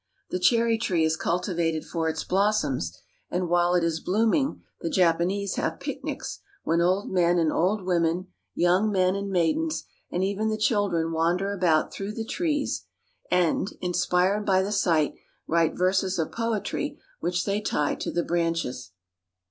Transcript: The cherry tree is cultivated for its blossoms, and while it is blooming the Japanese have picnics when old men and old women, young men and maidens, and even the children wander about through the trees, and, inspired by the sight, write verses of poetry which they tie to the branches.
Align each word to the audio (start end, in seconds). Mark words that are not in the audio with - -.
The 0.31 0.39
cherry 0.39 0.79
tree 0.79 1.03
is 1.03 1.15
cultivated 1.15 1.85
for 1.85 2.09
its 2.09 2.23
blossoms, 2.23 2.97
and 3.29 3.47
while 3.47 3.75
it 3.75 3.83
is 3.83 3.99
blooming 3.99 4.63
the 4.79 4.89
Japanese 4.89 5.57
have 5.57 5.79
picnics 5.79 6.39
when 6.63 6.81
old 6.81 7.11
men 7.11 7.37
and 7.37 7.53
old 7.53 7.83
women, 7.85 8.25
young 8.55 8.91
men 8.91 9.15
and 9.15 9.29
maidens, 9.29 9.83
and 10.09 10.23
even 10.23 10.49
the 10.49 10.57
children 10.57 11.11
wander 11.11 11.53
about 11.53 11.93
through 11.93 12.13
the 12.13 12.25
trees, 12.25 12.87
and, 13.29 13.73
inspired 13.79 14.43
by 14.43 14.63
the 14.63 14.71
sight, 14.71 15.13
write 15.45 15.77
verses 15.77 16.17
of 16.17 16.31
poetry 16.31 16.97
which 17.19 17.45
they 17.45 17.61
tie 17.61 17.93
to 17.93 18.09
the 18.11 18.23
branches. 18.23 18.93